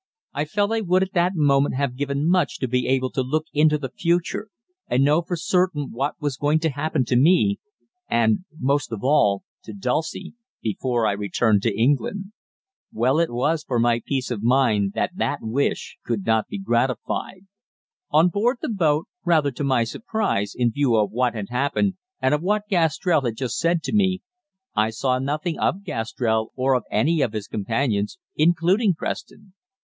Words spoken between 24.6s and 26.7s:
I saw nothing of Gastrell